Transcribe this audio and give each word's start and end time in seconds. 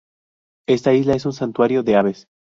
Esta 0.67 0.93
isla 0.95 1.13
es 1.13 1.27
un 1.27 1.33
santuario 1.33 1.83
de 1.83 1.95
aves. 1.95 2.25